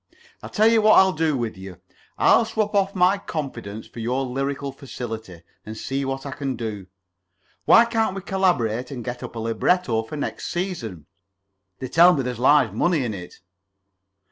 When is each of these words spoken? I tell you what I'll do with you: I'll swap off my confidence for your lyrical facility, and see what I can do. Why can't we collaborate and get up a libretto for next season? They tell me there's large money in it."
I 0.41 0.47
tell 0.47 0.65
you 0.65 0.81
what 0.81 0.97
I'll 0.97 1.13
do 1.13 1.37
with 1.37 1.55
you: 1.55 1.79
I'll 2.17 2.43
swap 2.43 2.73
off 2.73 2.95
my 2.95 3.19
confidence 3.19 3.85
for 3.85 3.99
your 3.99 4.25
lyrical 4.25 4.71
facility, 4.71 5.43
and 5.63 5.77
see 5.77 6.05
what 6.05 6.25
I 6.25 6.31
can 6.31 6.55
do. 6.55 6.87
Why 7.65 7.85
can't 7.85 8.15
we 8.15 8.23
collaborate 8.23 8.89
and 8.89 9.05
get 9.05 9.21
up 9.21 9.35
a 9.35 9.39
libretto 9.39 10.01
for 10.01 10.15
next 10.17 10.47
season? 10.47 11.05
They 11.77 11.87
tell 11.87 12.13
me 12.15 12.23
there's 12.23 12.39
large 12.39 12.71
money 12.71 13.03
in 13.03 13.13
it." 13.13 13.41